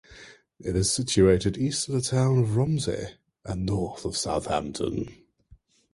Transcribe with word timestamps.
It 0.59 0.75
is 0.75 0.91
situated 0.91 1.59
east 1.59 1.87
of 1.87 1.93
the 1.93 2.01
town 2.01 2.39
of 2.39 2.55
Romsey 2.55 3.09
and 3.45 3.67
north 3.67 4.03
of 4.03 4.17
Southampton. 4.17 5.13